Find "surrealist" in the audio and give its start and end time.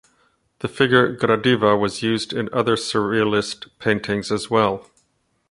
2.75-3.69